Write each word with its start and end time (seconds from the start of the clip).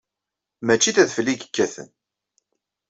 Mačči 0.65 0.95
d 0.95 0.97
adfel 1.03 1.27
i 1.31 1.33
yekkaten. 1.33 1.89